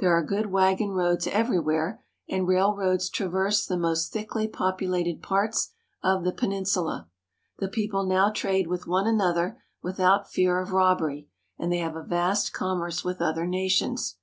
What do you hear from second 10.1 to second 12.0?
fear of robbery, and they have